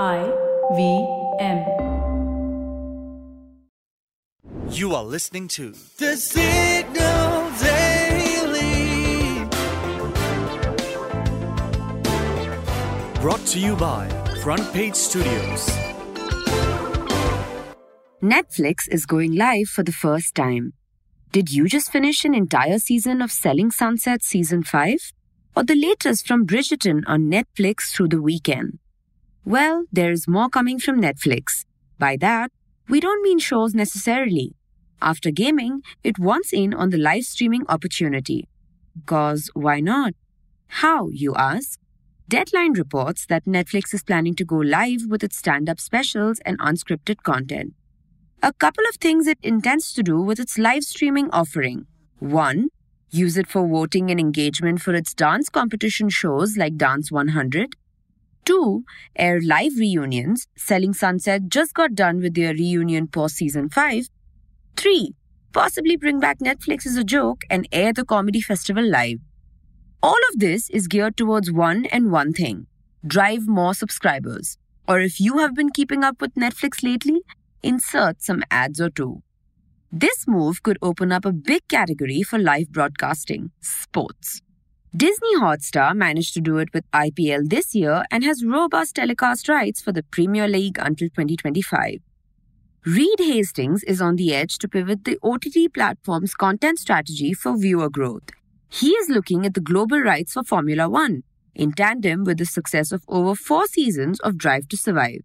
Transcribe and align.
I 0.00 0.32
V 0.74 1.06
M. 1.38 1.58
You 4.70 4.94
are 4.94 5.04
listening 5.04 5.48
to 5.48 5.74
The 5.98 6.16
Signal 6.16 7.50
Daily. 7.60 8.02
brought 13.20 13.44
to 13.46 13.60
you 13.60 13.76
by 13.76 14.08
Front 14.42 14.72
Page 14.72 14.94
Studios. 14.94 15.68
Netflix 18.22 18.88
is 18.90 19.04
going 19.04 19.36
live 19.36 19.68
for 19.68 19.82
the 19.82 19.92
first 19.92 20.34
time. 20.34 20.72
Did 21.32 21.52
you 21.52 21.68
just 21.68 21.92
finish 21.92 22.24
an 22.24 22.34
entire 22.34 22.78
season 22.78 23.20
of 23.20 23.30
Selling 23.30 23.70
Sunset 23.70 24.22
Season 24.22 24.62
5? 24.62 25.12
Or 25.54 25.62
the 25.62 25.76
latest 25.76 26.26
from 26.26 26.46
Bridgerton 26.46 27.04
on 27.06 27.30
Netflix 27.30 27.92
through 27.92 28.08
the 28.08 28.22
weekend? 28.22 28.78
Well, 29.44 29.86
there's 29.92 30.28
more 30.28 30.48
coming 30.48 30.78
from 30.78 31.00
Netflix. 31.00 31.64
By 31.98 32.16
that, 32.18 32.52
we 32.88 33.00
don't 33.00 33.22
mean 33.22 33.40
shows 33.40 33.74
necessarily. 33.74 34.54
After 35.00 35.32
gaming, 35.32 35.82
it 36.04 36.18
wants 36.18 36.52
in 36.52 36.72
on 36.72 36.90
the 36.90 36.98
live 36.98 37.24
streaming 37.24 37.64
opportunity. 37.68 38.46
Cause 39.04 39.50
why 39.54 39.80
not? 39.80 40.14
How, 40.68 41.08
you 41.08 41.34
ask? 41.34 41.80
Deadline 42.28 42.74
reports 42.74 43.26
that 43.26 43.44
Netflix 43.44 43.92
is 43.92 44.04
planning 44.04 44.36
to 44.36 44.44
go 44.44 44.56
live 44.56 45.06
with 45.08 45.24
its 45.24 45.36
stand 45.36 45.68
up 45.68 45.80
specials 45.80 46.38
and 46.46 46.58
unscripted 46.60 47.24
content. 47.24 47.74
A 48.44 48.52
couple 48.52 48.84
of 48.88 48.94
things 48.96 49.26
it 49.26 49.38
intends 49.42 49.92
to 49.92 50.04
do 50.04 50.20
with 50.20 50.38
its 50.38 50.56
live 50.56 50.84
streaming 50.84 51.30
offering. 51.30 51.86
One, 52.20 52.68
use 53.10 53.36
it 53.36 53.48
for 53.48 53.66
voting 53.66 54.10
and 54.10 54.20
engagement 54.20 54.80
for 54.80 54.94
its 54.94 55.14
dance 55.14 55.48
competition 55.48 56.08
shows 56.08 56.56
like 56.56 56.76
Dance 56.76 57.10
100. 57.10 57.74
Two, 58.44 58.84
air 59.14 59.40
live 59.40 59.76
reunions. 59.78 60.48
Selling 60.56 60.92
Sunset 60.94 61.48
just 61.48 61.74
got 61.74 61.94
done 61.94 62.20
with 62.20 62.34
their 62.34 62.52
reunion 62.52 63.06
post 63.06 63.36
season 63.36 63.68
5. 63.68 64.08
Three, 64.76 65.14
possibly 65.52 65.96
bring 65.96 66.18
back 66.18 66.40
Netflix 66.40 66.84
Is 66.84 66.96
a 66.96 67.04
Joke 67.04 67.44
and 67.48 67.68
air 67.70 67.92
the 67.92 68.04
comedy 68.04 68.40
festival 68.40 68.84
live. 68.84 69.20
All 70.02 70.18
of 70.32 70.40
this 70.40 70.68
is 70.70 70.88
geared 70.88 71.16
towards 71.16 71.52
one 71.52 71.86
and 71.86 72.10
one 72.10 72.32
thing 72.32 72.66
drive 73.06 73.46
more 73.46 73.74
subscribers. 73.74 74.58
Or 74.88 75.00
if 75.00 75.20
you 75.20 75.38
have 75.38 75.54
been 75.54 75.70
keeping 75.70 76.02
up 76.02 76.20
with 76.20 76.34
Netflix 76.34 76.82
lately, 76.82 77.22
insert 77.62 78.22
some 78.22 78.42
ads 78.50 78.80
or 78.80 78.90
two. 78.90 79.22
This 79.92 80.26
move 80.26 80.62
could 80.62 80.78
open 80.82 81.12
up 81.12 81.24
a 81.24 81.32
big 81.32 81.68
category 81.68 82.22
for 82.22 82.38
live 82.38 82.70
broadcasting 82.72 83.50
sports. 83.60 84.40
Disney 84.94 85.36
Hotstar 85.36 85.96
managed 85.96 86.34
to 86.34 86.42
do 86.42 86.58
it 86.58 86.68
with 86.74 86.84
IPL 86.92 87.48
this 87.48 87.74
year 87.74 88.04
and 88.10 88.22
has 88.24 88.44
robust 88.44 88.96
telecast 88.96 89.48
rights 89.48 89.80
for 89.80 89.90
the 89.90 90.02
Premier 90.02 90.46
League 90.46 90.76
until 90.78 91.08
2025. 91.08 92.00
Reed 92.84 93.18
Hastings 93.18 93.82
is 93.84 94.02
on 94.02 94.16
the 94.16 94.34
edge 94.34 94.58
to 94.58 94.68
pivot 94.68 95.06
the 95.06 95.18
OTT 95.22 95.72
platform's 95.72 96.34
content 96.34 96.78
strategy 96.78 97.32
for 97.32 97.56
viewer 97.56 97.88
growth. 97.88 98.28
He 98.68 98.90
is 98.90 99.08
looking 99.08 99.46
at 99.46 99.54
the 99.54 99.62
global 99.62 99.98
rights 99.98 100.34
for 100.34 100.44
Formula 100.44 100.90
One, 100.90 101.22
in 101.54 101.72
tandem 101.72 102.24
with 102.24 102.36
the 102.36 102.44
success 102.44 102.92
of 102.92 103.02
over 103.08 103.34
four 103.34 103.66
seasons 103.66 104.20
of 104.20 104.36
Drive 104.36 104.68
to 104.68 104.76
Survive. 104.76 105.22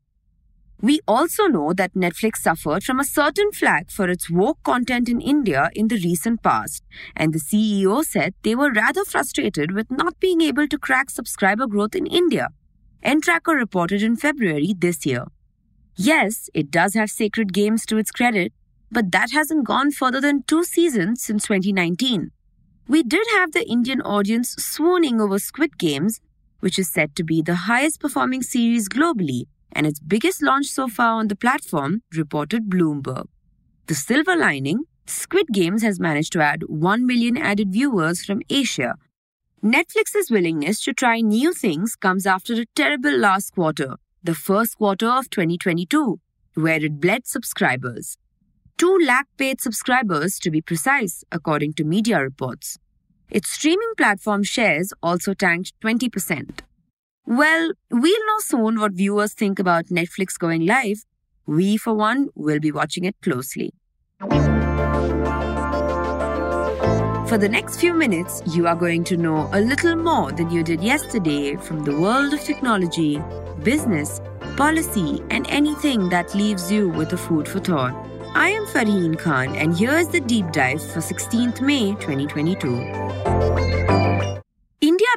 We 0.80 1.00
also 1.08 1.48
know 1.48 1.74
that 1.74 1.96
Netflix 1.96 2.38
suffered 2.38 2.84
from 2.84 3.00
a 3.00 3.04
certain 3.04 3.52
flack 3.52 3.90
for 3.90 4.08
its 4.08 4.30
woke 4.30 4.62
content 4.62 5.10
in 5.10 5.20
India 5.20 5.72
in 5.74 5.88
the 5.88 5.96
recent 5.96 6.44
past, 6.44 6.84
and 7.16 7.34
the 7.34 7.40
CEO 7.40 8.06
said 8.06 8.36
they 8.44 8.54
were 8.54 8.72
rather 8.72 9.04
frustrated 9.04 9.72
with 9.72 9.90
not 9.90 10.20
being 10.20 10.40
able 10.42 10.68
to 10.68 10.78
crack 10.78 11.10
subscriber 11.10 11.66
growth 11.66 11.96
in 11.96 12.06
India. 12.06 12.50
Entrackr 13.04 13.56
reported 13.56 14.04
in 14.04 14.16
February 14.16 14.76
this 14.78 15.04
year. 15.04 15.26
Yes, 15.96 16.48
it 16.54 16.70
does 16.70 16.94
have 16.94 17.10
Sacred 17.10 17.54
Games 17.54 17.84
to 17.88 17.98
its 17.98 18.12
credit, 18.12 18.54
but 18.92 19.12
that 19.12 19.32
hasn't 19.32 19.66
gone 19.66 19.92
further 19.92 20.22
than 20.22 20.44
two 20.44 20.64
seasons 20.64 21.24
since 21.24 21.48
2019. 21.48 22.30
We 22.88 23.02
did 23.02 23.26
have 23.34 23.52
the 23.52 23.68
Indian 23.68 24.02
audience 24.02 24.52
swooning 24.60 25.20
over 25.20 25.40
Squid 25.40 25.80
Games, 25.80 26.22
which 26.60 26.78
is 26.78 26.88
said 26.88 27.16
to 27.16 27.24
be 27.24 27.42
the 27.42 27.56
highest 27.66 28.00
performing 28.00 28.44
series 28.44 28.88
globally 28.88 29.46
and 29.72 29.86
its 29.86 30.00
biggest 30.00 30.42
launch 30.42 30.68
so 30.68 30.88
far 30.88 31.14
on 31.14 31.28
the 31.28 31.36
platform, 31.36 32.02
reported 32.16 32.70
Bloomberg. 32.70 33.28
The 33.88 33.96
silver 33.96 34.36
lining 34.36 34.84
Squid 35.06 35.48
Games 35.54 35.84
has 35.84 36.00
managed 36.00 36.34
to 36.34 36.42
add 36.42 36.64
1 36.68 37.06
million 37.06 37.38
added 37.38 37.72
viewers 37.72 38.26
from 38.26 38.42
Asia. 38.50 38.96
Netflix's 39.64 40.30
willingness 40.30 40.84
to 40.84 40.94
try 40.94 41.22
new 41.22 41.54
things 41.54 41.96
comes 41.96 42.26
after 42.26 42.54
a 42.54 42.66
terrible 42.76 43.18
last 43.18 43.54
quarter, 43.54 43.96
the 44.24 44.36
first 44.36 44.78
quarter 44.78 45.08
of 45.08 45.30
2022, 45.30 46.20
where 46.56 46.84
it 46.84 47.00
bled 47.00 47.26
subscribers. 47.26 48.18
2 48.78 49.00
lakh 49.04 49.28
paid 49.38 49.62
subscribers 49.62 50.38
to 50.40 50.52
be 50.52 50.62
precise, 50.62 51.24
according 51.32 51.74
to 51.74 51.84
media 51.84 52.20
reports. 52.20 52.78
Its 53.30 53.50
streaming 53.50 53.94
platform 53.98 54.44
shares 54.44 54.94
also 55.02 55.34
tanked 55.34 55.74
20%. 55.82 56.60
Well, 57.28 57.74
we'll 57.92 58.26
know 58.26 58.40
soon 58.40 58.80
what 58.80 58.94
viewers 58.94 59.34
think 59.34 59.60
about 59.60 59.88
Netflix 59.88 60.40
going 60.40 60.66
live. 60.66 61.04
We, 61.46 61.76
for 61.76 61.94
one, 61.94 62.30
will 62.36 62.62
be 62.62 62.72
watching 62.72 63.04
it 63.04 63.18
closely. 63.22 63.74
For 67.28 67.38
the 67.38 67.50
next 67.52 67.82
few 67.82 67.94
minutes, 67.94 68.42
you 68.48 68.66
are 68.66 68.78
going 68.78 69.04
to 69.04 69.18
know 69.18 69.50
a 69.52 69.60
little 69.60 69.98
more 69.98 70.32
than 70.32 70.50
you 70.50 70.64
did 70.64 70.82
yesterday 70.82 71.58
from 71.58 71.84
the 71.84 72.00
world 72.00 72.34
of 72.34 72.40
technology, 72.40 73.22
business, 73.62 74.22
policy, 74.56 75.22
and 75.30 75.46
anything 75.50 76.08
that 76.08 76.34
leaves 76.34 76.72
you 76.72 76.88
with 76.88 77.12
a 77.12 77.18
food 77.18 77.46
for 77.46 77.60
thought. 77.60 77.94
I 78.36 78.52
am 78.52 78.66
Farheen 78.68 79.20
Khan, 79.20 79.54
and 79.58 79.76
here 79.76 79.98
is 79.98 80.08
the 80.08 80.22
deep 80.22 80.54
dive 80.54 80.82
for 80.82 81.02
16th 81.02 81.60
May 81.60 81.90
2022. 81.96 83.37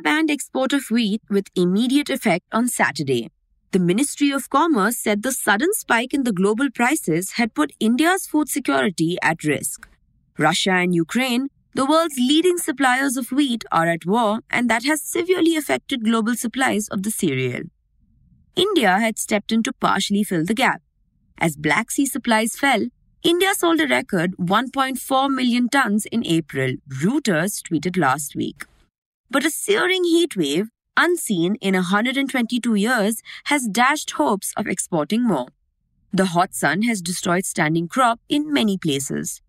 India 0.01 0.13
banned 0.15 0.31
export 0.31 0.73
of 0.73 0.91
wheat 0.91 1.21
with 1.29 1.49
immediate 1.55 2.09
effect 2.09 2.47
on 2.53 2.69
Saturday. 2.69 3.31
The 3.73 3.79
Ministry 3.79 4.31
of 4.31 4.49
Commerce 4.49 4.97
said 4.97 5.23
the 5.23 5.33
sudden 5.33 5.75
spike 5.75 6.15
in 6.15 6.25
the 6.25 6.33
global 6.33 6.71
prices 6.71 7.33
had 7.33 7.55
put 7.55 7.73
India's 7.79 8.27
food 8.27 8.49
security 8.49 9.19
at 9.23 9.45
risk. 9.45 9.89
Russia 10.39 10.73
and 10.73 10.95
Ukraine, 10.95 11.49
the 11.75 11.85
world's 11.85 12.17
leading 12.17 12.57
suppliers 12.57 13.19
of 13.19 13.31
wheat, 13.31 13.65
are 13.71 13.89
at 13.89 14.07
war, 14.07 14.41
and 14.51 14.71
that 14.71 14.85
has 14.85 15.03
severely 15.03 15.55
affected 15.55 16.05
global 16.05 16.35
supplies 16.35 16.89
of 16.89 17.03
the 17.03 17.11
cereal. 17.11 17.65
India 18.57 18.99
had 18.99 19.19
stepped 19.19 19.53
in 19.53 19.63
to 19.65 19.73
partially 19.73 20.25
fill 20.25 20.47
the 20.47 20.55
gap. 20.55 20.81
As 21.37 21.57
Black 21.57 21.91
Sea 21.91 22.07
supplies 22.07 22.57
fell, 22.57 22.87
India 23.23 23.55
sold 23.55 23.81
a 23.81 23.87
record 23.87 24.35
1.4 24.39 25.29
million 25.31 25.69
tons 25.69 26.07
in 26.07 26.25
April, 26.25 26.77
Reuters 27.03 27.61
tweeted 27.63 27.99
last 27.99 28.35
week. 28.35 28.65
But 29.31 29.45
a 29.45 29.51
searing 29.51 30.03
heat 30.05 30.37
wave, 30.37 30.71
unseen 30.97 31.55
in 31.61 31.75
122 31.75 32.75
years, 32.75 33.23
has 33.45 33.69
dashed 33.69 34.11
hopes 34.13 34.53
of 34.57 34.67
exporting 34.67 35.23
more. 35.23 35.49
The 36.13 36.27
hot 36.27 36.53
sun 36.53 36.83
has 36.83 37.01
destroyed 37.01 37.45
standing 37.45 37.87
crop 37.87 38.19
in 38.29 38.53
many 38.53 38.77
places. 38.77 39.41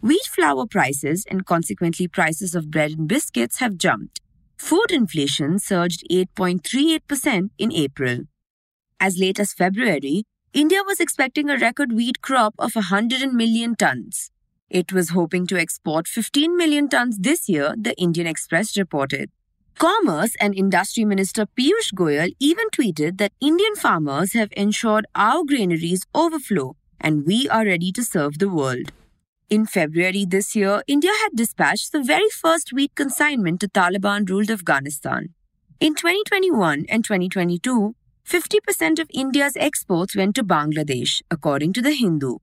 Wheat 0.00 0.26
flour 0.26 0.66
prices 0.66 1.24
and 1.28 1.44
consequently 1.44 2.06
prices 2.06 2.54
of 2.54 2.70
bread 2.70 2.92
and 2.92 3.08
biscuits 3.08 3.58
have 3.58 3.76
jumped. 3.76 4.20
Food 4.56 4.90
inflation 4.90 5.58
surged 5.58 6.04
8.38% 6.08 7.50
in 7.58 7.72
April. 7.72 8.20
As 9.00 9.18
late 9.18 9.40
as 9.40 9.52
February, 9.52 10.22
India 10.52 10.82
was 10.86 11.00
expecting 11.00 11.50
a 11.50 11.58
record 11.58 11.92
wheat 11.92 12.22
crop 12.22 12.54
of 12.60 12.76
100 12.76 13.32
million 13.32 13.74
tons. 13.74 14.30
It 14.68 14.92
was 14.92 15.10
hoping 15.10 15.46
to 15.46 15.58
export 15.58 16.08
15 16.08 16.56
million 16.56 16.88
tons 16.88 17.18
this 17.18 17.48
year, 17.48 17.74
the 17.78 17.96
Indian 17.96 18.26
Express 18.26 18.76
reported. 18.76 19.30
Commerce 19.78 20.34
and 20.40 20.56
Industry 20.56 21.04
Minister 21.04 21.46
Piyush 21.46 21.92
Goyal 21.94 22.34
even 22.40 22.68
tweeted 22.70 23.18
that 23.18 23.32
Indian 23.40 23.76
farmers 23.76 24.32
have 24.32 24.48
ensured 24.56 25.06
our 25.14 25.44
granaries 25.44 26.04
overflow 26.14 26.74
and 27.00 27.26
we 27.26 27.48
are 27.48 27.64
ready 27.64 27.92
to 27.92 28.02
serve 28.02 28.38
the 28.38 28.48
world. 28.48 28.90
In 29.48 29.66
February 29.66 30.24
this 30.24 30.56
year, 30.56 30.82
India 30.88 31.12
had 31.22 31.36
dispatched 31.36 31.92
the 31.92 32.02
very 32.02 32.28
first 32.30 32.72
wheat 32.72 32.92
consignment 32.96 33.60
to 33.60 33.68
Taliban 33.68 34.28
ruled 34.28 34.50
Afghanistan. 34.50 35.34
In 35.78 35.94
2021 35.94 36.86
and 36.88 37.04
2022, 37.04 37.94
50% 38.26 38.98
of 38.98 39.08
India's 39.14 39.56
exports 39.56 40.16
went 40.16 40.34
to 40.34 40.42
Bangladesh, 40.42 41.22
according 41.30 41.72
to 41.74 41.82
The 41.82 41.92
Hindu. 41.92 42.38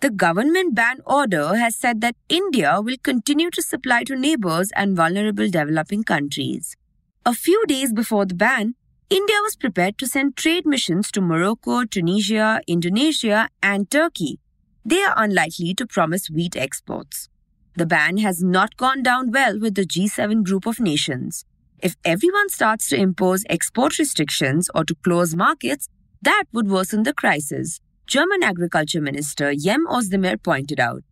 The 0.00 0.10
government 0.10 0.74
ban 0.74 0.98
order 1.06 1.56
has 1.56 1.74
said 1.74 2.00
that 2.02 2.16
India 2.28 2.80
will 2.80 2.98
continue 3.02 3.50
to 3.50 3.62
supply 3.62 4.04
to 4.04 4.16
neighbors 4.16 4.70
and 4.76 4.94
vulnerable 4.96 5.48
developing 5.48 6.04
countries. 6.04 6.76
A 7.24 7.32
few 7.32 7.64
days 7.66 7.92
before 7.92 8.26
the 8.26 8.34
ban, 8.34 8.74
India 9.08 9.36
was 9.42 9.56
prepared 9.56 9.98
to 9.98 10.06
send 10.06 10.36
trade 10.36 10.66
missions 10.66 11.10
to 11.12 11.20
Morocco, 11.20 11.84
Tunisia, 11.84 12.60
Indonesia, 12.66 13.48
and 13.62 13.90
Turkey. 13.90 14.38
They 14.84 15.02
are 15.02 15.14
unlikely 15.16 15.74
to 15.74 15.86
promise 15.86 16.28
wheat 16.28 16.56
exports. 16.56 17.28
The 17.74 17.86
ban 17.86 18.18
has 18.18 18.42
not 18.42 18.76
gone 18.76 19.02
down 19.02 19.30
well 19.30 19.58
with 19.58 19.74
the 19.74 19.86
G7 19.86 20.44
group 20.44 20.66
of 20.66 20.78
nations. 20.78 21.44
If 21.82 21.96
everyone 22.04 22.48
starts 22.48 22.88
to 22.90 22.96
impose 22.96 23.44
export 23.48 23.98
restrictions 23.98 24.70
or 24.74 24.84
to 24.84 24.94
close 24.96 25.34
markets, 25.34 25.88
That 26.22 26.44
would 26.52 26.68
worsen 26.68 27.04
the 27.04 27.12
crisis, 27.14 27.80
German 28.06 28.44
Agriculture 28.44 29.00
Minister 29.00 29.52
Cem 29.58 29.84
Özdemir 29.88 30.40
pointed 30.40 30.78
out. 30.78 31.02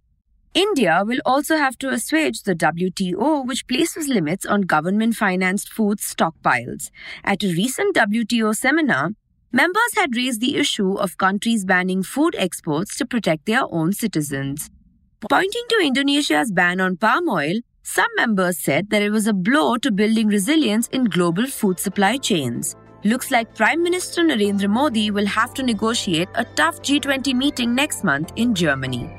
India 0.55 1.02
will 1.05 1.19
also 1.26 1.56
have 1.56 1.76
to 1.79 1.88
assuage 1.88 2.44
the 2.44 2.55
WTO, 2.55 3.44
which 3.44 3.67
places 3.67 4.06
limits 4.06 4.46
on 4.46 4.61
government 4.61 5.17
financed 5.17 5.73
food 5.73 5.99
stockpiles. 5.99 6.91
At 7.25 7.43
a 7.43 7.49
recent 7.49 7.96
WTO 7.96 8.55
seminar, 8.55 9.11
members 9.50 9.96
had 9.96 10.14
raised 10.14 10.41
the 10.41 10.56
issue 10.56 10.93
of 10.94 11.19
countries 11.19 11.64
banning 11.64 12.05
food 12.05 12.37
exports 12.38 12.96
to 12.99 13.06
protect 13.06 13.46
their 13.46 13.64
own 13.73 13.93
citizens. 13.93 14.70
Pointing 15.29 15.64
to 15.70 15.81
Indonesia's 15.85 16.52
ban 16.52 16.81
on 16.81 16.96
palm 16.96 17.29
oil, 17.29 17.56
some 17.82 18.11
members 18.14 18.58
said 18.58 18.91
that 18.91 19.02
it 19.02 19.11
was 19.11 19.26
a 19.26 19.32
blow 19.32 19.76
to 19.79 19.91
building 19.91 20.29
resilience 20.29 20.87
in 20.88 21.05
global 21.06 21.49
food 21.49 21.81
supply 21.81 22.19
chains. 22.19 22.76
Looks 23.06 23.30
like 23.30 23.54
Prime 23.54 23.82
Minister 23.82 24.22
Narendra 24.22 24.66
Modi 24.66 25.10
will 25.10 25.26
have 25.26 25.52
to 25.54 25.62
negotiate 25.62 26.28
a 26.36 26.44
tough 26.56 26.80
G20 26.80 27.34
meeting 27.34 27.74
next 27.74 28.02
month 28.02 28.32
in 28.36 28.54
Germany. 28.54 29.10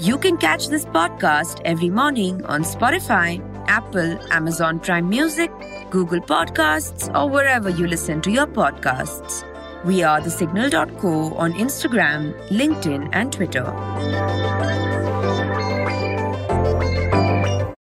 You 0.00 0.18
can 0.18 0.38
catch 0.38 0.66
this 0.68 0.84
podcast 0.86 1.60
every 1.64 1.88
morning 1.88 2.44
on 2.46 2.64
Spotify, 2.64 3.38
Apple, 3.68 4.18
Amazon 4.32 4.80
Prime 4.80 5.08
Music, 5.08 5.52
Google 5.90 6.20
Podcasts, 6.20 7.14
or 7.14 7.28
wherever 7.28 7.70
you 7.70 7.86
listen 7.86 8.20
to 8.22 8.30
your 8.32 8.48
podcasts. 8.48 9.44
We 9.84 10.02
are 10.02 10.20
thesignal.co 10.20 11.34
on 11.34 11.52
Instagram, 11.52 12.34
LinkedIn, 12.48 13.10
and 13.12 13.32
Twitter. 13.32 14.89